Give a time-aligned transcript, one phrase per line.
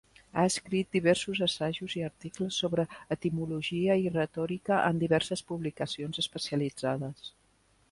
[0.35, 2.85] Ha escrit diversos assajos i articles sobre
[3.17, 7.33] etimologia i retòrica en diverses publicacions especialitzades.